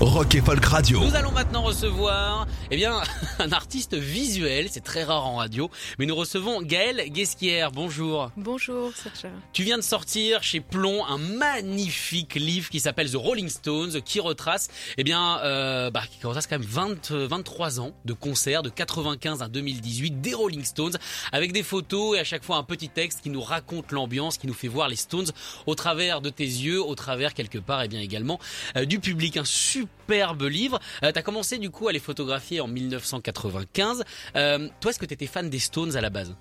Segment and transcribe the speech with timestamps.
[0.00, 1.00] Rock et Folk Radio.
[1.00, 3.00] Nous allons maintenant recevoir eh bien,
[3.38, 7.70] un artiste visuel, c'est très rare en radio, mais nous recevons Gaël Guesquière.
[7.70, 8.32] Bonjour.
[8.36, 9.28] Bonjour Sacha.
[9.52, 14.18] Tu viens de sortir chez Plomb un magnifique livre qui s'appelle The Rolling Stones, qui
[14.18, 18.70] retrace, eh bien, euh, bah, qui retrace quand même 20, 23 ans de concerts de
[18.70, 20.98] 95 à 2018 des Rolling Stones,
[21.30, 24.48] avec des photos et à chaque fois un petit texte qui nous raconte l'ambiance, qui
[24.48, 25.28] nous fait voir les Stones
[25.66, 28.40] au travers de tes yeux, au travers quelque part, et eh bien également
[28.76, 29.36] euh, du public.
[29.36, 29.44] Un
[29.86, 30.80] superbe livre.
[31.02, 34.04] Euh, tu as commencé du coup à les photographier en 1995.
[34.36, 36.34] Euh, toi, est-ce que tu étais fan des Stones à la base?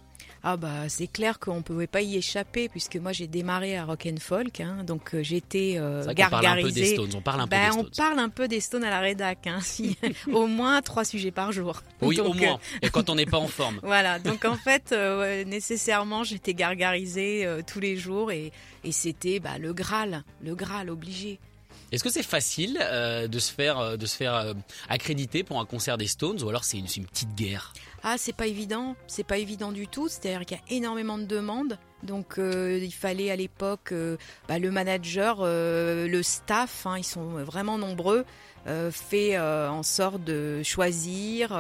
[0.45, 4.09] Ah bah c'est clair qu'on pouvait pas y échapper puisque moi j'ai démarré à rock
[4.11, 7.00] and folk, hein, donc euh, j'étais euh, gargarisée.
[7.16, 7.85] On parle un peu des ben, Stones.
[7.88, 9.97] On parle un peu des Stones à la rédac, hein, si,
[10.33, 11.81] au moins trois sujets par jour.
[12.02, 12.59] Oui, au moins.
[12.81, 13.80] Et quand on n'est pas en forme.
[13.83, 14.19] voilà.
[14.19, 14.94] Donc en fait,
[15.47, 18.52] nécessairement, j'étais gargarisée tous les jours et,
[18.83, 21.39] et c'était bah, le Graal, le Graal obligé.
[21.94, 24.53] Est-ce que c'est facile euh, de se faire, euh, de se faire euh,
[24.89, 27.72] accréditer pour un concert des Stones ou alors c'est une, une, petite guerre?
[28.02, 30.08] Ah, c'est pas évident, c'est pas évident du tout.
[30.08, 31.77] C'est-à-dire qu'il y a énormément de demandes.
[32.02, 33.94] Donc il fallait à l'époque
[34.50, 38.25] bah, le manager, le staff, hein, ils sont vraiment nombreux.
[38.91, 41.52] fait en sorte de choisir.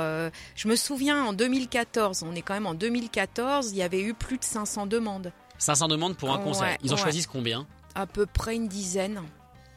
[0.55, 4.13] je me souviens en 2014, on est quand même en 2014, il y avait eu
[4.13, 5.31] plus de 500 demandes.
[5.59, 6.77] 500 demandes pour un concert.
[6.83, 7.65] Ils en choisissent combien?
[7.95, 9.21] À peu près une dizaine.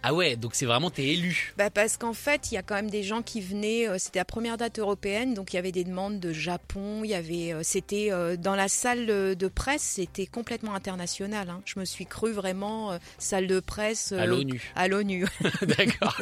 [0.08, 1.52] Ah ouais, donc c'est vraiment t'es élu.
[1.58, 3.88] Bah parce qu'en fait, il y a quand même des gens qui venaient.
[3.88, 7.00] Euh, c'était la première date européenne, donc il y avait des demandes de Japon.
[7.02, 11.50] Il y avait, euh, c'était euh, dans la salle de presse, c'était complètement international.
[11.50, 11.60] Hein.
[11.64, 14.70] Je me suis cru vraiment salle de presse à l'ONU.
[14.76, 15.26] À l'ONU.
[15.62, 16.20] D'accord.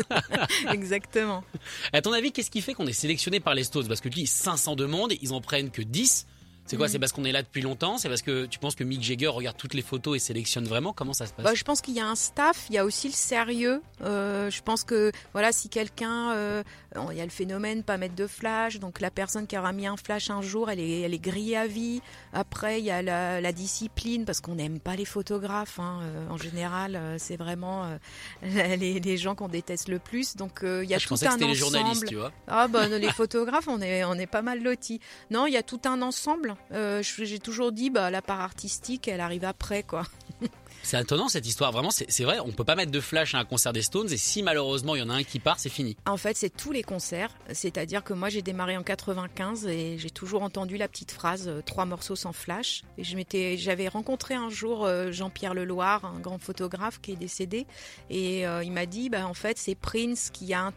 [0.73, 1.45] Exactement.
[1.93, 3.87] À ton avis, qu'est-ce qui fait qu'on est sélectionné par les Stones?
[3.87, 6.27] Parce que tu dis 500 demandes, ils en prennent que 10.
[6.67, 7.01] C'est quoi C'est mm.
[7.01, 7.99] parce qu'on est là depuis longtemps?
[7.99, 10.93] C'est parce que tu penses que Mick Jagger regarde toutes les photos et sélectionne vraiment?
[10.93, 11.45] Comment ça se passe?
[11.45, 13.83] Bah, Je pense qu'il y a un staff, il y a aussi le sérieux.
[14.03, 16.63] Euh, je pense que voilà, si quelqu'un, euh,
[17.11, 19.87] il y a le phénomène pas mettre de flash, donc la personne qui aura mis
[19.87, 22.01] un flash un jour, elle est, elle est grillée à vie.
[22.33, 25.79] Après, il y a la, discipline parce qu'on n'aime pas les photographes.
[25.79, 27.87] Hein, euh, en général, c'est vraiment
[28.43, 30.37] les, les, gens qu'on déteste le plus.
[30.37, 31.45] Donc il y a ah, je tout un que ensemble.
[31.47, 32.33] les journalistes, tu vois.
[32.49, 35.01] Ah bah les photographes, on est on est pas mal lotis.
[35.31, 36.57] Non, il y a tout un ensemble.
[36.73, 40.05] Euh, j'ai toujours dit, bah, la part artistique, elle arrive après, quoi.
[40.85, 43.47] C'est étonnant cette histoire, vraiment, c'est vrai, on peut pas mettre de flash à un
[43.47, 45.97] concert des Stones et si malheureusement il y en a un qui part, c'est fini.
[46.07, 50.11] En fait, c'est tous les concerts, c'est-à-dire que moi j'ai démarré en 95 et j'ai
[50.11, 52.83] toujours entendu la petite phrase euh, trois morceaux sans flash.
[52.99, 57.17] Et je m'étais, j'avais rencontré un jour euh, Jean-Pierre Leloir, un grand photographe qui est
[57.17, 57.67] décédé,
[58.11, 60.71] et il m'a dit, bah, en fait, c'est Prince qui a,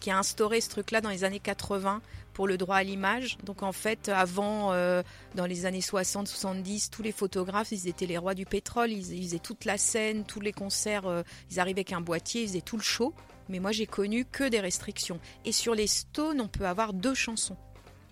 [0.00, 3.38] qui a instauré ce truc-là dans les années 80 pour le droit à l'image.
[3.44, 5.02] Donc en fait, avant, euh,
[5.34, 8.90] dans les années 60-70, tous les photographes, ils étaient les rois du pétrole.
[8.90, 11.06] Ils, faisaient toute la scène, tous les concerts.
[11.06, 13.14] Euh, ils arrivaient avec un boîtier, ils faisaient tout le show.
[13.48, 15.20] Mais moi, j'ai connu que des restrictions.
[15.44, 17.56] Et sur les Stones, on peut avoir deux chansons.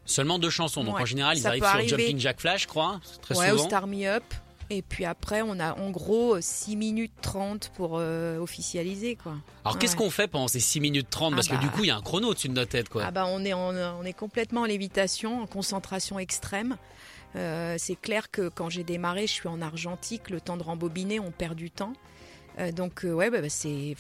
[0.05, 0.83] Seulement deux chansons.
[0.83, 3.01] Donc en général, ils arrivent sur Jumping Jack Flash, je crois.
[3.23, 3.63] Très ouais, souvent.
[3.63, 4.25] ou Star Me Up.
[4.73, 9.17] Et puis après, on a en gros 6 minutes 30 pour euh, officialiser.
[9.17, 9.35] Quoi.
[9.65, 11.73] Alors qu'est-ce qu'on fait pendant ces 6 minutes 30 Parce que du bah.
[11.75, 12.89] coup, il y a un chrono au-dessus de notre tête.
[12.89, 13.03] Quoi.
[13.05, 16.77] Ah bah, on, est on est complètement en lévitation, en concentration extrême.
[17.35, 21.19] Euh, c'est clair que quand j'ai démarré, je suis en argentique, le temps de rembobiner,
[21.19, 21.93] on perd du temps.
[22.59, 23.97] Euh, donc ouais, bah, bah c'est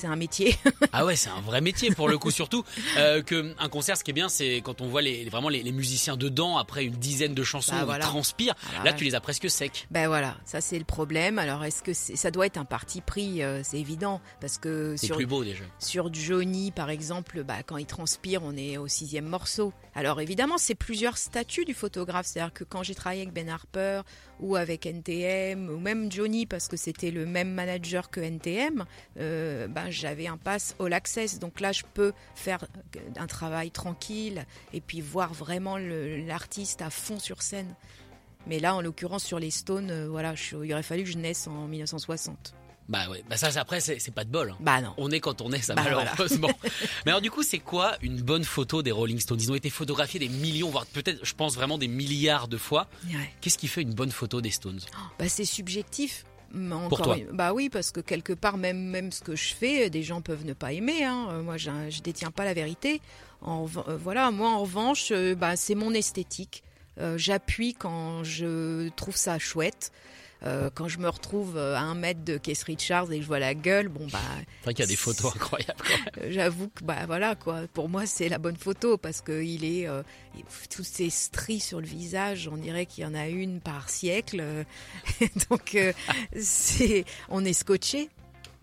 [0.00, 0.56] c'est un métier.
[0.92, 2.64] ah ouais, c'est un vrai métier pour le coup, surtout
[2.96, 5.70] euh, que un concert, ce qui est bien, c'est quand on voit les, vraiment les,
[5.72, 8.54] musiciens dedans après une dizaine de chansons, bah, ils transpirent.
[8.78, 9.86] Ah là, tu les as presque secs.
[9.90, 11.38] Ben voilà, ça c'est le problème.
[11.38, 15.08] Alors est-ce que ça doit être un parti pris euh, C'est évident parce que c'est
[15.08, 15.64] plus beau déjà.
[15.78, 19.72] Sur Johnny, par exemple, bah, quand il transpire, on est au sixième morceau.
[19.94, 22.26] Alors évidemment, c'est plusieurs statuts du photographe.
[22.26, 24.02] C'est-à-dire que quand j'ai travaillé avec Ben Harper
[24.40, 28.84] ou avec NTM ou même Johnny, parce que c'était le même manager que NTM,
[29.18, 31.38] euh, bah, j'avais un pass All Access.
[31.38, 32.66] Donc là, je peux faire
[33.16, 37.74] un travail tranquille et puis voir vraiment l'artiste à fond sur scène.
[38.46, 41.46] Mais là, en l'occurrence, sur les Stones, euh, voilà, il aurait fallu que je naisse
[41.46, 42.54] en 1960.
[42.90, 44.50] Bah ouais, bah ça après c'est pas de bol.
[44.50, 44.56] Hein.
[44.60, 44.92] Bah non.
[44.98, 46.50] On est quand on est, ça bah malheureusement.
[47.06, 49.38] Mais alors du coup, c'est quoi une bonne photo des Rolling Stones?
[49.40, 52.88] Ils ont été photographiés des millions, voire peut-être, je pense vraiment des milliards de fois.
[53.40, 54.80] Qu'est-ce qui fait une bonne photo des Stones?
[55.20, 57.16] Bah c'est subjectif Pour encore toi.
[57.32, 60.44] Bah oui, parce que quelque part, même, même ce que je fais, des gens peuvent
[60.44, 61.04] ne pas aimer.
[61.04, 61.28] Hein.
[61.30, 63.00] Euh, Moi, un- je détiens pas la vérité.
[63.40, 66.64] En, euh, voilà, moi, en revanche, euh, bah, c'est mon esthétique.
[66.98, 69.92] Euh, J'appuie quand je trouve ça chouette.
[70.42, 73.26] Euh, quand je me retrouve euh, à un mètre de Keith Richards et que je
[73.26, 74.18] vois la gueule, bon bah,
[74.60, 75.84] C'est vrai qu'il y a des photos incroyables.
[76.30, 77.62] j'avoue que bah voilà quoi.
[77.74, 80.02] Pour moi, c'est la bonne photo parce que il est euh,
[80.36, 80.44] il-
[80.74, 84.42] toutes ces stries sur le visage, on dirait qu'il y en a une par siècle.
[85.50, 85.92] Donc euh,
[86.40, 88.08] c'est, on est scotché.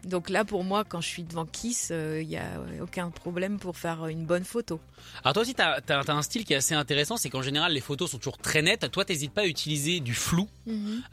[0.07, 2.45] Donc là, pour moi, quand je suis devant Kiss, euh, il y a
[2.81, 4.79] aucun problème pour faire une bonne photo.
[5.23, 7.81] Alors toi aussi, tu as, un style qui est assez intéressant, c'est qu'en général, les
[7.81, 8.89] photos sont toujours très nettes.
[8.91, 10.47] Toi, t'hésites pas à utiliser du flou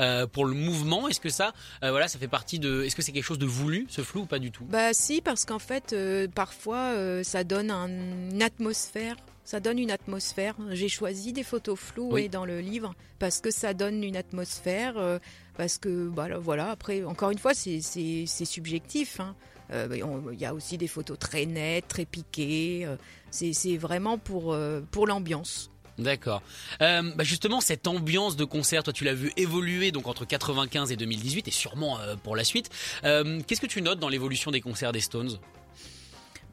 [0.00, 1.08] euh, pour le mouvement.
[1.08, 1.52] Est-ce que ça,
[1.82, 2.82] euh, voilà, ça fait partie de...
[2.84, 4.64] Est-ce que c'est quelque chose de voulu, ce flou, ou pas du tout?
[4.64, 9.16] Bah si, parce qu'en fait, euh, parfois, euh, ça donne un- une atmosphère.
[9.44, 10.54] Ça donne une atmosphère.
[10.70, 12.28] J'ai choisi des photos floues Oui.
[12.28, 14.96] dans le livre parce que ça donne une atmosphère.
[14.96, 15.18] euh,
[15.56, 16.70] parce que bah, là, voilà.
[16.70, 17.80] Après, encore une fois, c'est
[18.26, 19.20] subjectif.
[19.20, 19.34] hein.
[19.72, 19.86] Euh,
[20.32, 22.84] Il y a aussi des photos très nettes, très piquées.
[22.86, 22.96] euh,
[23.30, 24.56] c'est vraiment pour
[24.90, 25.70] pour l'ambiance.
[25.96, 26.42] D'accord.
[26.82, 30.90] Euh, bah justement, cette ambiance de concert, toi, tu l'as vu évoluer donc entre 95
[30.90, 32.68] et 2018, et sûrement euh, pour la suite.
[33.04, 35.38] Euh, Qu'est-ce que tu notes dans l'évolution des concerts des Stones?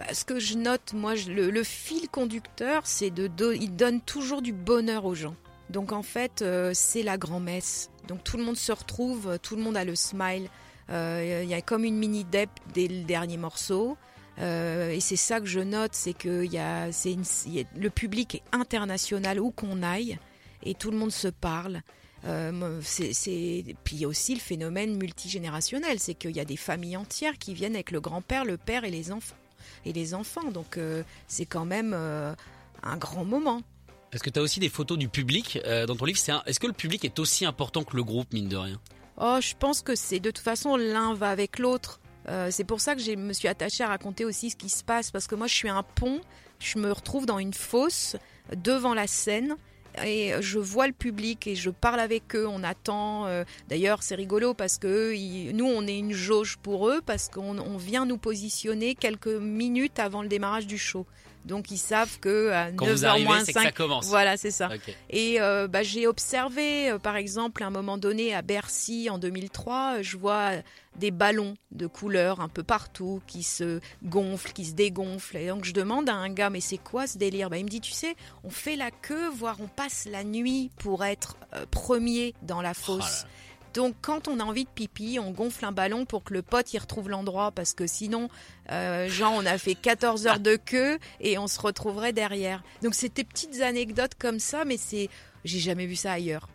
[0.01, 5.05] Bah, ce que je note, moi, le, fil conducteur, c'est de, donne toujours du bonheur
[5.05, 5.35] aux gens.
[5.69, 7.91] Donc en fait, euh, c'est la grand-messe.
[8.07, 10.49] Donc tout le monde se retrouve, euh, tout le monde a le smile.
[10.89, 13.95] Euh, Il y a comme une mini dep dès le dernier morceau.
[14.39, 20.17] Et c'est ça que je note, c'est que le public est international où qu'on aille
[20.63, 21.83] et tout le monde se parle.
[22.25, 22.81] Euh,
[23.83, 27.37] Puis il y a aussi le phénomène multigénérationnel, c'est qu'il y a des familles entières
[27.37, 29.35] qui viennent avec le grand-père, le père et les enfants.
[29.85, 32.33] Et les enfants, donc euh, c'est quand même euh,
[32.83, 33.61] un grand moment.
[34.11, 36.19] Parce que tu as aussi des photos du public euh, dans ton livre.
[36.45, 38.79] Est-ce que le public est aussi important que le groupe, mine de rien?
[39.17, 41.99] Oh, je pense que c'est de toute façon l'un va avec l'autre.
[42.27, 44.83] Euh, c'est pour ça que je me suis attachée à raconter aussi ce qui se
[44.83, 46.21] passe parce que moi je suis un pont,
[46.59, 48.15] je me retrouve dans une fosse
[48.55, 49.55] devant la scène
[50.05, 53.25] et je vois le public et je parle avec eux, on attend.
[53.27, 55.13] euh, D'ailleurs c'est rigolo parce que
[55.51, 59.99] nous on est une jauge pour eux parce qu'on on vient nous positionner quelques minutes
[59.99, 61.05] avant le démarrage du show.
[61.45, 64.05] Donc ils savent que à Quand 9h vous arrivez, moins c'est que ça 5, commence.
[64.07, 64.69] voilà c'est ça.
[65.09, 69.17] Et euh, bah, j'ai observé, euh, par exemple, à un moment donné à Bercy en
[69.17, 70.51] 2003, euh, je vois
[70.97, 75.37] des ballons de couleurs un peu partout qui se gonflent, qui se dégonflent.
[75.37, 77.49] Et donc je demande à un gars, mais c'est quoi ce délire?
[77.49, 80.69] Bah, Il me dit, tu sais, on fait la queue, voire on passe la nuit
[80.77, 83.25] pour être euh, premier dans la Oh fosse.
[83.73, 86.73] Donc quand on a envie de pipi, on gonfle un ballon pour que le pote
[86.73, 88.29] y retrouve l'endroit parce que sinon,
[88.71, 92.63] euh, genre on a fait 14 heures de queue et on se retrouverait derrière.
[92.83, 95.09] Donc c'était petites anecdotes comme ça, mais c'est
[95.45, 96.49] j'ai jamais vu ça ailleurs.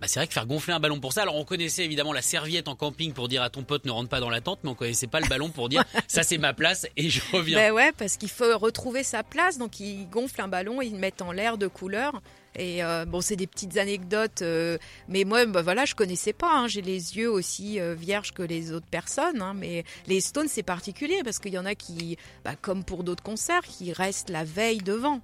[0.00, 1.22] Bah, c'est vrai que faire gonfler un ballon pour ça.
[1.22, 4.08] Alors on connaissait évidemment la serviette en camping pour dire à ton pote ne rentre
[4.08, 6.52] pas dans la tente, mais on connaissait pas le ballon pour dire ça c'est ma
[6.52, 7.56] place et je reviens.
[7.56, 10.98] Ben ouais, parce qu'il faut retrouver sa place, donc ils gonflent un ballon, ils le
[10.98, 12.20] mettent en l'air de couleur.
[12.56, 14.76] Et euh, bon, c'est des petites anecdotes, euh,
[15.08, 16.52] mais moi, bah voilà, je connaissais pas.
[16.52, 16.68] hein.
[16.68, 19.54] J'ai les yeux aussi euh, vierges que les autres personnes, hein.
[19.54, 23.22] mais les Stones c'est particulier parce qu'il y en a qui, bah, comme pour d'autres
[23.22, 25.20] concerts, qui restent la veille devant.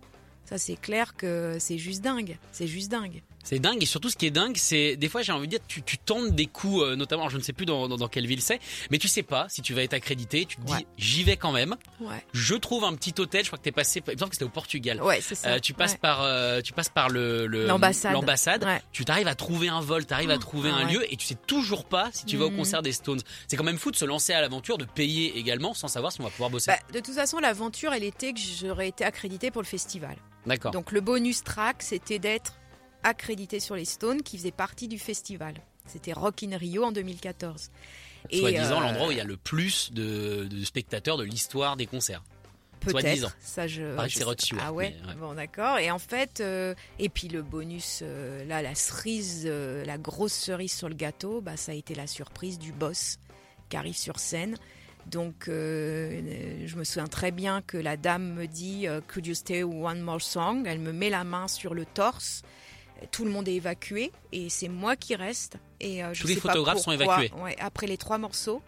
[0.47, 2.39] Ça, c'est clair que c'est juste dingue.
[2.53, 3.21] C'est juste dingue.
[3.45, 5.61] C'est dingue et surtout ce qui est dingue, c'est des fois j'ai envie de dire
[5.67, 8.27] tu, tu tentes des coups, euh, notamment je ne sais plus dans, dans, dans quelle
[8.27, 10.45] ville c'est, mais tu sais pas si tu vas être accrédité.
[10.45, 11.77] Tu te dis j'y vais quand même.
[12.01, 12.23] Ouais.
[12.33, 13.45] Je trouve un petit hôtel.
[13.45, 14.03] Je crois que t'es passé.
[14.07, 15.03] Il me semble que c'était au Portugal.
[15.03, 15.49] Ouais, c'est ça.
[15.51, 15.99] Euh, tu passes Ouais.
[16.03, 18.67] par euh, tu passes par le L'ambassade.
[18.93, 21.27] tu t'arrives à trouver un vol, tu arrives à trouver ah un lieu et tu
[21.27, 22.57] sais toujours pas si tu vas au Mhm.
[22.59, 23.21] concert des Stones.
[23.47, 26.21] C'est quand même fou de se lancer à l'aventure, de payer également sans savoir si
[26.21, 26.71] on va pouvoir bosser.
[26.71, 30.17] Bah, de toute façon, l'aventure, elle était que j'aurais été accréditée pour le festival.
[30.47, 30.73] D'accord.
[30.73, 32.53] Donc le bonus track, c'était d'être
[33.03, 35.55] accrédité sur les Stones qui faisaient partie du festival.
[35.87, 37.71] C'était Rock in Rio en 2014.
[38.31, 41.77] Et, Soi-disant euh, l'endroit où il y a le plus de, de spectateurs de l'histoire
[41.77, 42.23] des concerts.
[42.81, 43.83] Peut-être, ça je.
[44.09, 44.55] Je.
[44.61, 45.15] Ah ouais, mais ouais.
[45.17, 45.79] bon d'accord.
[45.79, 50.33] Et en fait, euh, et puis le bonus, euh, là, la cerise, euh, la grosse
[50.33, 53.19] cerise sur le gâteau, bah ça a été la surprise du boss
[53.69, 54.57] qui arrive sur scène.
[55.07, 60.03] Donc, je me souviens très bien que la dame me dit Could you stay one
[60.03, 60.65] more song?
[60.67, 62.43] Elle me met la main sur le torse.
[63.11, 65.57] Tout le monde est évacué et c'est moi qui reste.
[65.81, 67.31] Et euh, je Tous les sais pas photographes sont évacués.
[67.41, 68.63] Ouais, après les trois morceaux.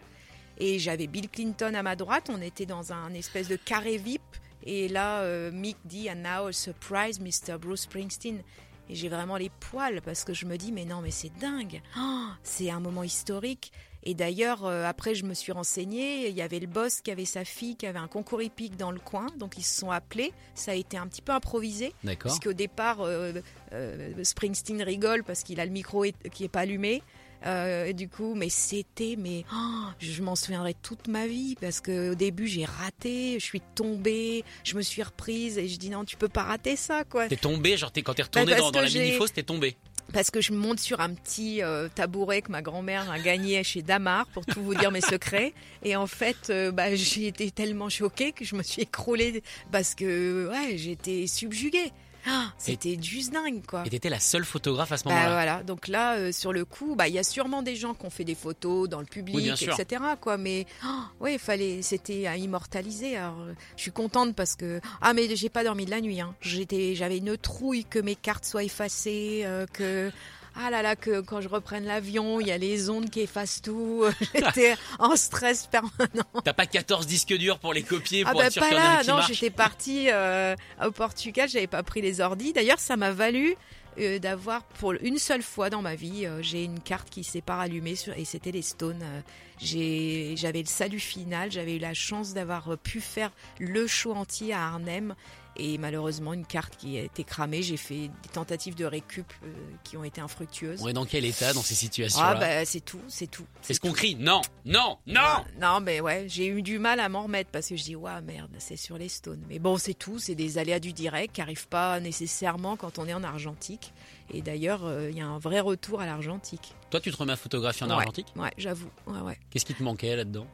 [0.57, 2.29] Et j'avais Bill Clinton à ma droite.
[2.29, 4.21] On était dans un espèce de carré VIP.
[4.63, 7.57] Et là, euh, Mick dit And now a surprise, Mr.
[7.59, 8.41] Bruce Springsteen.
[8.89, 11.81] Et j'ai vraiment les poils parce que je me dis Mais non, mais c'est dingue.
[11.97, 13.71] Oh, c'est un moment historique.
[14.03, 16.27] Et d'ailleurs, euh, après, je me suis renseignée.
[16.29, 18.91] Il y avait le boss qui avait sa fille qui avait un concours hippique dans
[18.91, 19.27] le coin.
[19.37, 20.33] Donc ils se sont appelés.
[20.55, 21.93] Ça a été un petit peu improvisé.
[22.03, 22.31] D'accord.
[22.31, 23.33] Puisqu'au départ, euh,
[23.73, 26.03] euh, Springsteen rigole parce qu'il a le micro
[26.33, 27.03] qui est pas allumé.
[27.43, 32.11] Et du coup, mais c'était, mais oh, je m'en souviendrai toute ma vie parce que
[32.11, 36.05] au début j'ai raté, je suis tombée, je me suis reprise et je dis non,
[36.05, 37.27] tu peux pas rater ça quoi.
[37.27, 39.75] T'es tombé, genre t'es- quand t'es Bah, parce dans, la j'ai- mini-fosse, t'es tombé.
[40.13, 43.81] Parce que je monte sur un petit euh, tabouret que ma grand-mère a gagné chez
[43.81, 45.53] Damar, pour tout vous dire mes secrets.
[45.83, 49.95] Et en fait, euh, bah, j'ai été tellement choquée que je me suis écroulée parce
[49.95, 51.91] que ouais, j'étais subjuguée.
[52.27, 53.83] Ah, C'était juste dingue, quoi.
[53.85, 55.31] Et t'étais la seule photographe à ce Bah moment-là.
[55.31, 58.05] voilà, donc là, euh, sur le coup, bah il y a sûrement des gens qui
[58.05, 60.01] ont fait des photos dans le public, Oui, etc.
[60.19, 60.87] Quoi, mais oh,
[61.21, 63.17] ouais, fallait, c'était à immortaliser.
[63.17, 66.21] Alors, euh, je suis contente parce que ah mais j'ai pas dormi de la nuit.
[66.21, 66.35] Hein.
[66.41, 70.11] J'étais, j'avais une trouille que mes cartes soient effacées, euh, que
[70.55, 73.61] ah là là que quand je reprenne l'avion, il y a les ondes qui effacent
[73.61, 74.03] tout.
[74.35, 76.25] J'étais en stress permanent.
[76.43, 79.01] T'as pas 14 disques durs pour les copier, Ah pour bah être sûr pas là,
[79.07, 80.55] non, j'étais partie euh,
[80.85, 82.53] au Portugal, j'avais pas pris les ordis.
[82.53, 83.55] D'ailleurs, ça m'a valu
[83.99, 87.41] euh, d'avoir pour une seule fois dans ma vie, euh, j'ai une carte qui s'est
[87.41, 89.03] pas rallumée sur, et c'était les Stones.
[89.03, 89.21] Euh,
[89.63, 94.53] j'avais le salut final, j'avais eu la chance d'avoir euh, pu faire le show entier
[94.53, 95.13] à Arnhem.
[95.57, 97.61] Et malheureusement, une carte qui a été cramée.
[97.61, 99.47] J'ai fait des tentatives de récup euh,
[99.83, 100.81] qui ont été infructueuses.
[100.81, 103.45] On est dans quel état dans ces situations-là Ah bah c'est tout, c'est tout.
[103.61, 107.09] C'est ce qu'on crie Non, non, non Non, mais ouais, j'ai eu du mal à
[107.09, 109.43] m'en remettre parce que je dis, ouais, merde, c'est sur les stones.
[109.49, 113.07] Mais bon, c'est tout, c'est des aléas du direct qui n'arrivent pas nécessairement quand on
[113.07, 113.93] est en argentique.
[114.33, 116.73] Et d'ailleurs, euh, il y a un vrai retour à l'argentique.
[116.89, 118.27] Toi, tu te remets à photographier en Ouais, argentique?
[118.37, 118.89] Ouais, j'avoue.
[119.05, 119.37] Ouais, ouais.
[119.49, 120.47] Qu'est-ce qui te manquait là-dedans?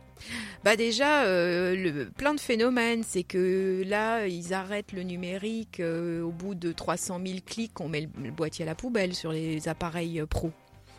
[0.64, 5.80] Bah déjà, euh, le, plein de phénomènes, c'est que là, ils arrêtent le numérique.
[5.80, 9.14] euh, au bout de 300 000 clics, on met le, le boîtier à la poubelle
[9.16, 10.52] sur les appareils euh, pro.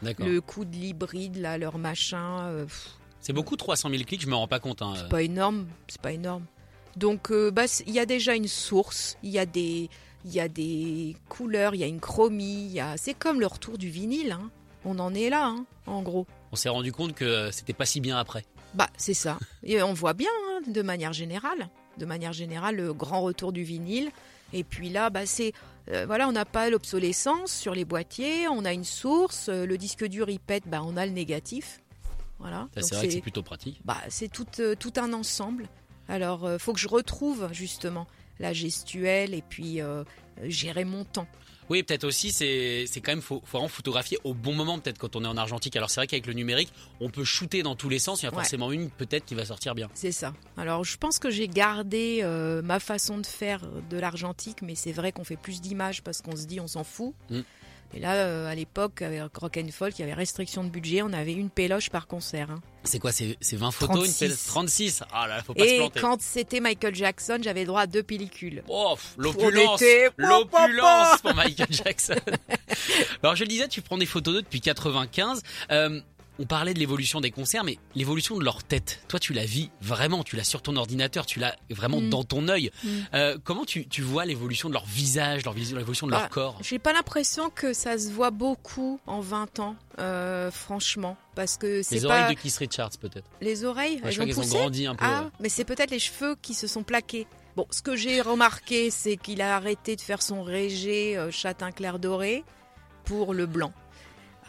[0.02, 0.26] D'accord.
[0.26, 4.28] Le coup de l'hybride, là, leur machin, euh, pff, C'est beaucoup 300 000 clics, je
[4.28, 4.80] me rends pas compte.
[4.82, 4.94] hein.
[4.96, 6.44] C'est pas énorme, c'est pas énorme.
[6.96, 9.88] Donc euh, bah, il y a déjà une source, il y a des
[10.24, 13.38] il y a des couleurs, il y a une chromie, il y a c'est comme
[13.40, 14.50] le retour du vinyle hein.
[14.84, 16.26] On en est là hein, en gros.
[16.52, 18.44] On s'est rendu compte que c'était pas si bien après.
[18.74, 19.38] Bah, c'est ça.
[19.62, 23.62] Et on voit bien hein, de manière générale, de manière générale le grand retour du
[23.62, 24.10] vinyle
[24.52, 25.52] et puis là bah c'est
[25.90, 29.78] euh, voilà, on n'a pas l'obsolescence sur les boîtiers, on a une source, euh, le
[29.78, 31.80] disque dur il pète, bah on a le négatif.
[32.38, 32.68] Voilà.
[32.76, 33.80] C'est vrai que c'est plutôt pratique.
[33.84, 35.66] bah, c'est tout, euh, tout un ensemble.
[36.08, 38.06] Alors, euh, faut que je retrouve justement
[38.38, 39.80] la gestuelle et puis
[40.44, 41.26] gérer mon temps.
[41.70, 45.16] Oui, peut-être aussi, c'est quand même, faut, faut vraiment photographier au bon moment, peut-être quand
[45.16, 45.76] on est en argentique.
[45.76, 48.28] Alors c'est vrai qu'avec le numérique, on peut shooter dans tous les sens, il y
[48.28, 48.42] en a Ouais.
[48.42, 49.90] forcément une peut-être qui va sortir bien.
[49.92, 50.32] C'est ça.
[50.56, 54.92] Alors, je pense que j'ai gardé euh, ma façon de faire de l'argentique, mais c'est
[54.92, 57.12] vrai qu'on fait plus d'images parce qu'on se dit on s'en fout.
[57.28, 57.40] Mm.
[57.94, 61.00] Et là, euh, à l'époque, avec Rock and Folk, il y avait restriction de budget,
[61.02, 62.50] on avait une péloche par concert.
[62.50, 62.60] hein.
[62.84, 64.24] C'est quoi C'est c'est 20 photos, 36.
[64.24, 66.00] une pelle- 36 Ah là, faut pas se Et planter.
[66.00, 68.62] quand c'était Michael Jackson, j'avais droit à deux pellicules.
[68.68, 69.82] Oh, l'opulence,
[70.16, 72.14] l'opulence pour Michael Jackson.
[73.22, 75.42] Alors je le disais, tu prends des photos d'eux depuis 95.
[75.70, 76.00] Euh,
[76.38, 79.70] on parlait de l'évolution des concerts, mais l'évolution de leur tête, toi tu la vis
[79.80, 82.08] vraiment, tu l'as sur ton ordinateur, tu l'as vraiment Mm.
[82.10, 82.70] dans ton œil.
[82.84, 82.88] Mm.
[83.14, 86.58] Euh, comment tu, tu vois l'évolution de leur visage, leur l'évolution de Bah, leur corps?
[86.62, 91.82] J'ai pas l'impression que ça se voit beaucoup en 20 ans, euh, franchement, parce que
[91.82, 93.26] c'est Les pas oreilles de Keith Richards peut-être.
[93.40, 95.04] les oreilles, Ouais, je elles crois ont ont grandi un peu.
[95.04, 95.28] ah, ouais.
[95.40, 97.26] mais c'est peut-être les cheveux qui se sont plaqués.
[97.56, 101.72] Bon, ce que j'ai remarqué, c'est qu'il a arrêté de faire son régé euh, châtain
[101.72, 102.44] clair doré
[103.04, 103.72] pour le blanc.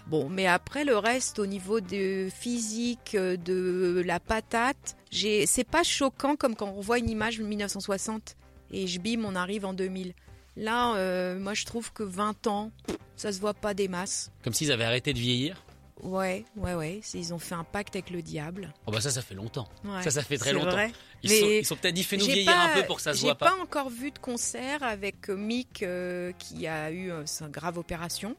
[0.09, 5.63] Bon, mais après le reste, au niveau de physique, euh, de la patate, j'ai, c'est
[5.63, 8.35] pas choquant comme quand on voit une image de 1960
[8.71, 10.13] et je bim, on arrive en 2000.
[10.57, 12.71] Là, euh, moi, je trouve que 20 ans,
[13.15, 14.31] ça se voit pas des masses.
[14.43, 15.63] Comme s'ils avaient arrêté de vieillir.
[16.01, 17.01] Ouais, ouais, ouais.
[17.13, 18.73] Ils ont fait un pacte avec le diable.
[18.87, 19.67] Oh bah ça, ça fait longtemps.
[19.83, 20.71] Ouais, Ça, ça fait très longtemps.
[20.71, 20.91] vrai.
[21.23, 23.01] Ils Mais sont, ils sont peut-être dit, fais-nous J'ai vieillir pas- un peu pour que
[23.01, 23.51] ça se J'ai voit pas.
[23.51, 23.61] pas.
[23.61, 28.35] encore vu de concert avec Mick euh, qui a eu euh, sa grave opération.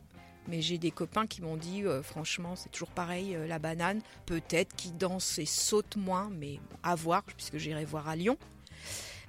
[0.49, 4.01] Mais j'ai des copains qui m'ont dit, euh, franchement, c'est toujours pareil, euh, la banane.
[4.27, 8.37] Peut-être qu'il danse et saute moins, mais bon, à voir, puisque j'irai voir à Lyon.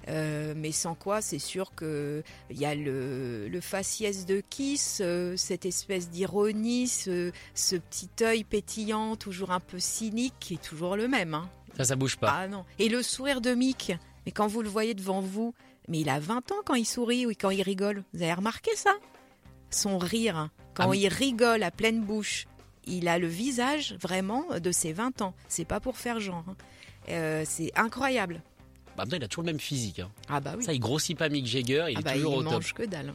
[0.08, 4.98] Euh, mais sans quoi, c'est sûr que il y a le, le faciès de Kiss,
[5.00, 10.62] euh, cette espèce d'ironie, ce, ce petit œil pétillant, toujours un peu cynique, qui est
[10.62, 11.34] toujours le même.
[11.34, 11.48] Hein.
[11.76, 12.32] Ça, ça bouge pas.
[12.32, 12.64] Ah non.
[12.78, 13.92] Et le sourire de Mick,
[14.26, 15.54] mais quand vous le voyez devant vous,
[15.88, 18.04] mais il a 20 ans quand il sourit ou quand il rigole.
[18.12, 18.92] Vous avez remarqué ça?
[19.70, 20.50] Son rire.
[20.74, 22.46] Quand Ah il rigole à pleine bouche,
[22.86, 25.34] il a le visage vraiment de ses 20 ans.
[25.48, 26.44] C'est pas pour faire genre.
[26.48, 26.56] hein.
[27.08, 28.40] Euh, c'est incroyable.
[28.96, 30.00] Bah, il a toujours le même physique.
[30.00, 30.10] hein.
[30.28, 30.64] Ah bah oui.
[30.64, 32.52] Ça, il grossit pas Mick Jagger, il Ah est bah, toujours il au top.
[32.52, 33.14] mange que dalle.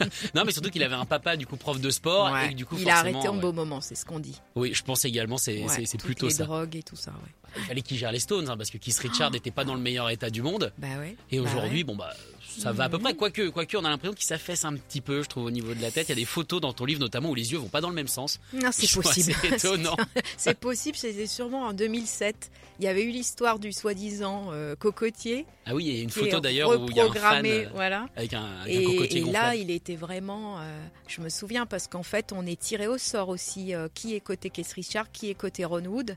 [0.00, 0.06] hein.
[0.34, 2.46] Non, mais surtout qu'il avait un papa, du coup, prof de sport, Ouais.
[2.46, 3.40] et que du coup, il a arrêté en ouais.
[3.40, 4.38] beau moment, c'est ce qu'on dit.
[4.54, 6.44] Oui, je pense également, c'est Ouais, plutôt les ça.
[6.44, 7.12] drogues et tout ça.
[7.56, 9.80] il fallait qu'il gère les Stones, hein, parce que Keith Richard n'était pas dans le
[9.80, 10.72] meilleur état du monde.
[10.76, 11.16] Bah ouais.
[11.30, 12.12] Et Bah aujourd'hui, bon bah
[12.46, 13.14] ça va à peu près.
[13.14, 15.82] Quoique, quoique, on a l'impression qu'il s'affaisse un petit peu, je trouve, au niveau de
[15.82, 16.06] la tête.
[16.08, 17.88] Il y a des photos dans ton livre, notamment où les yeux vont pas dans
[17.88, 18.40] le même sens.
[18.52, 19.34] Non, c'est possible.
[19.42, 19.96] assez étonnant.
[20.36, 22.50] c'est possible, c'était sûrement en 2007.
[22.80, 25.46] Il y avait eu l'histoire du soi-disant euh, cocotier.
[25.66, 27.66] Ah oui, il y a une photo d'ailleurs où il y a un fan euh,
[27.72, 28.08] voilà.
[28.16, 30.58] avec un, avec un Et, cocotier et là, il était vraiment.
[30.60, 33.74] euh, je me souviens parce qu'en fait, on est tiré au sort aussi.
[33.74, 36.16] euh, qui est côté Keith Richard, qui est côté Ron Wood.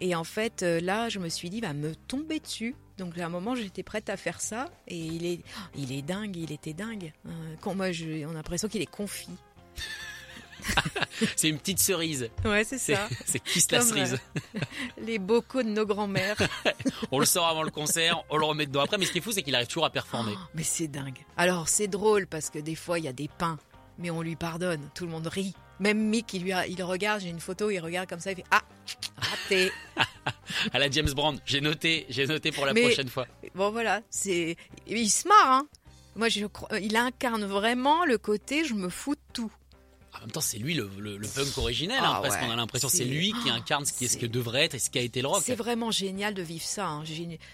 [0.00, 2.76] Et en fait, là, je me suis dit, va me tomber dessus.
[2.98, 4.66] Donc à un moment, j'étais prête à faire ça.
[4.88, 5.40] Et il est,
[5.76, 7.12] il est dingue, il était dingue.
[7.26, 9.30] Euh, quand moi, je- on a l'impression qu'il est confit.
[11.36, 12.28] C'est une petite cerise.
[12.44, 13.08] Ouais, c'est ça.
[13.24, 14.18] c'est Kiss la cerise.
[15.00, 16.36] Les bocaux de nos grands-mères.
[17.12, 18.98] On le sort avant le concert, on le remet dedans après.
[18.98, 20.34] Mais ce qui est fou, c'est qu'il arrive toujours à performer.
[20.54, 21.18] Mais c'est dingue.
[21.36, 23.58] Alors c'est drôle parce que des fois il y a des pains,
[23.98, 24.80] mais on lui pardonne.
[24.94, 25.54] Tout le monde rit.
[25.80, 28.36] Même Mick, il, lui a- il regarde, j'ai une photo, il regarde comme ça, il
[28.36, 28.62] fait Ah,
[29.16, 29.70] raté.
[30.72, 33.26] À la James Brown, j'ai noté, j'ai noté pour la Mais- prochaine fois.
[33.54, 34.56] bon voilà, c'est.
[34.86, 35.66] Il se marre, hein.
[36.16, 36.40] Moi, je
[36.82, 39.52] il incarne vraiment le côté je me fous de tout.
[40.16, 42.40] En même temps, c'est lui le, le- le punk originel, hein, Ah parce ouais.
[42.40, 44.74] qu'on a l'impression que c'est lui qui incarne ce qui est ce que devrait être
[44.74, 45.42] et ce qu'a été le rock.
[45.44, 46.88] C'est vraiment génial de vivre ça.
[46.88, 47.04] hein.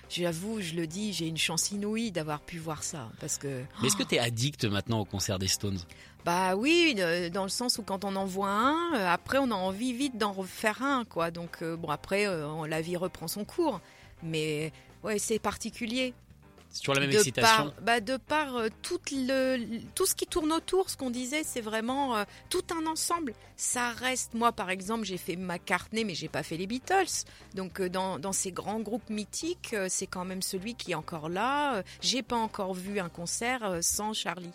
[0.09, 3.11] J'avoue, je le dis, j'ai une chance inouïe d'avoir pu voir ça.
[3.21, 3.63] Parce que.
[3.83, 5.79] Mais est-ce que t'es addict maintenant au concert des Stones?
[6.25, 9.51] Bah oui, euh, dans le sens où quand on en voit un, euh, après on
[9.51, 11.31] a envie vite d'en refaire un, quoi.
[11.31, 12.27] Donc euh, bon, après
[12.67, 13.81] la vie reprend son cours,
[14.23, 16.15] mais ouais, c'est particulier.
[16.75, 17.71] C'est toujours la même de excitation.
[17.71, 21.45] par, bah, de par euh, tout le, tout ce qui tourne autour, ce qu'on disait,
[21.45, 23.33] c'est vraiment euh, tout un ensemble.
[23.57, 27.27] Ça reste, moi par exemple, j'ai fait McCartney, mais j'ai pas fait les Beatles.
[27.55, 31.29] Donc euh, dans, dans ces grands groupes mythiques, c'est quand même celui qui est encore
[31.29, 31.85] là.
[32.01, 34.51] J'ai pas encore vu un concert sans Charlie.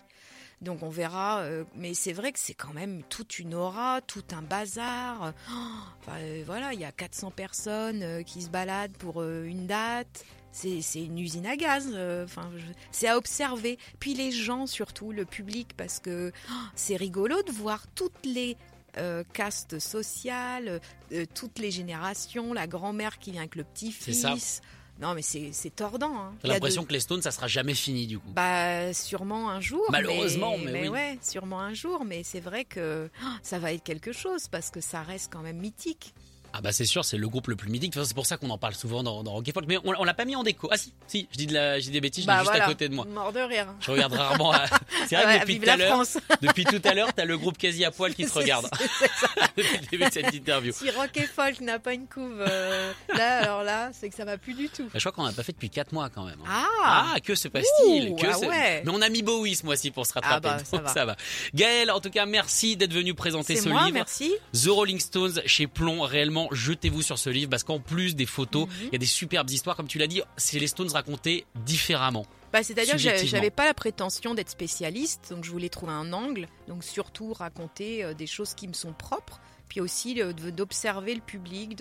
[0.62, 4.24] Donc on verra, euh, mais c'est vrai que c'est quand même toute une aura, tout
[4.32, 5.34] un bazar.
[5.52, 5.56] Oh,
[6.00, 10.26] enfin, euh, voilà, il y a 400 personnes euh, qui se baladent pour une date.
[10.52, 11.88] C'est une usine à gaz.
[12.24, 12.50] Enfin,
[12.92, 13.78] c'est à observer.
[14.00, 18.58] Puis les gens surtout, le public, parce que oh, c'est rigolo de voir toutes les
[18.98, 24.62] euh, castes sociales, euh, toutes les générations, la grand-mère qui vient avec le petit-fils.
[25.00, 26.14] Non, mais c'est tordant.
[26.20, 26.34] Hein.
[26.44, 28.30] J'ai a l'impression de- que les Stones, ça sera jamais fini du coup.
[28.36, 29.86] bah, sûrement un jour.
[29.92, 30.88] Malheureusement, mais oui.
[30.90, 32.04] ouais, sûrement un jour.
[32.06, 35.42] Mais c'est vrai que oh, ça va être quelque chose parce que ça reste quand
[35.42, 36.14] même mythique.
[36.54, 37.94] Ah bah c'est sûr, c'est le groupe le plus mythique.
[38.04, 39.66] C'est pour ça qu'on en parle souvent dans, dans Rock and Folk.
[39.68, 40.68] Mais on, on l'a pas mis en déco.
[40.72, 42.56] Ah si, si, je dis, de la, je dis des bêtises, je l'ai bah juste
[42.56, 43.06] à côté de moi.
[43.06, 43.68] Mort de rire.
[43.80, 44.52] Je regarde rarement.
[44.54, 44.66] à-
[45.08, 46.04] C'est vrai Ouais, que depuis tout à l'heure,
[46.42, 48.68] depuis tout à l'heure, t'as le groupe quasi à poil qui te regarde
[49.00, 49.28] c'est ça.
[49.58, 50.74] depuis le début de cette interview.
[50.74, 54.26] Si Rock et Folk n'a pas une couve euh, là, alors là, c'est que ça
[54.26, 54.84] va plus du tout.
[54.86, 56.40] Bah, Je crois qu'on n'a pas fait depuis 4 mois quand même.
[56.48, 56.66] hein.
[56.84, 58.82] Ah, Ah, que Ouh, que ah ouais.
[58.86, 60.50] Mais on a mis Bowie ce mois-ci pour se rattraper.
[60.52, 60.94] Ah bah, ça donc va.
[60.94, 61.16] ça va.
[61.54, 63.94] Gaël, en tout cas, merci d'être venu présenter ce moi, livre.
[63.96, 64.34] merci.
[64.54, 68.68] The Rolling Stones chez Plomb, réellement, jetez-vous sur ce livre parce qu'en plus des photos,
[68.68, 68.74] Mhm.
[68.88, 72.26] il y a des superbes histoires, comme tu l'as dit, c'est les Stones racontés différemment.
[72.54, 76.48] Bah, c'est-à-dire que j'avais pas la prétention d'être spécialiste, donc je voulais trouver un angle,
[76.68, 81.22] donc surtout raconter euh, des choses qui me sont propres, puis aussi euh, d'observer le
[81.22, 81.78] public,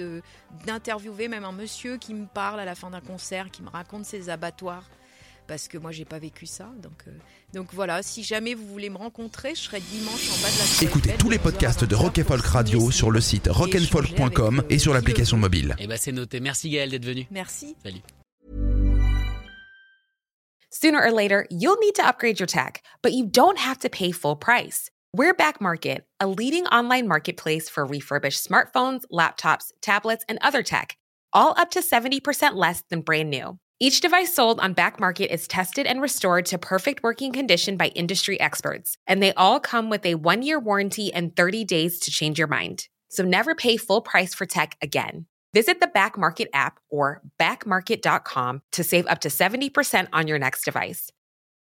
[0.66, 4.04] d'interviewer même un monsieur qui me parle à la fin d'un concert, qui me raconte
[4.04, 4.84] ses abattoirs,
[5.48, 7.12] parce que moi j'ai pas vécu ça, donc euh,
[7.54, 8.02] donc voilà.
[8.02, 11.30] Si jamais vous voulez me rencontrer, je serai dimanche en bas de la Écoutez tous
[11.30, 14.66] les de 11h à podcasts de 20h Rock Folk Radio sur le site rockandfolk.com euh,
[14.70, 15.74] et sur l'application mobile.
[15.78, 16.38] Et ben c'est noté.
[16.38, 17.26] Merci Gaël d'être venu.
[17.30, 17.74] Merci.
[17.82, 18.02] Salut.
[20.70, 24.12] Sooner or later, you'll need to upgrade your tech, but you don't have to pay
[24.12, 24.90] full price.
[25.14, 30.98] We're Back Market, a leading online marketplace for refurbished smartphones, laptops, tablets, and other tech,
[31.32, 33.58] all up to 70% less than brand new.
[33.80, 37.88] Each device sold on Back Market is tested and restored to perfect working condition by
[37.88, 42.10] industry experts, and they all come with a one year warranty and 30 days to
[42.10, 42.88] change your mind.
[43.08, 45.26] So never pay full price for tech again.
[45.54, 50.64] Visit the Back Market app or backmarket.com to save up to 70% on your next
[50.64, 51.12] device.